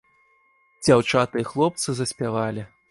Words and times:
Дзяўчаты 0.87 1.35
і 1.45 1.49
хлопцы 1.51 1.89
заспявалі. 2.03 2.69